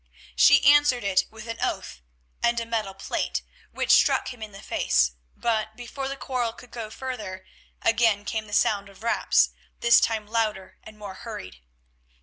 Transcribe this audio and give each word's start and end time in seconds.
She 0.35 0.65
answered 0.65 1.03
it 1.03 1.27
with 1.29 1.45
an 1.47 1.59
oath 1.61 2.01
and 2.41 2.59
a 2.59 2.65
metal 2.65 2.95
plate, 2.95 3.43
which 3.71 3.91
struck 3.91 4.33
him 4.33 4.41
in 4.41 4.51
the 4.51 4.63
face, 4.63 5.11
but 5.37 5.75
before 5.75 6.07
the 6.07 6.17
quarrel 6.17 6.53
could 6.53 6.71
go 6.71 6.89
farther, 6.89 7.45
again 7.83 8.25
came 8.25 8.47
the 8.47 8.53
sound 8.53 8.89
of 8.89 9.03
raps, 9.03 9.51
this 9.81 10.01
time 10.01 10.25
louder 10.25 10.79
and 10.83 10.97
more 10.97 11.13
hurried. 11.13 11.57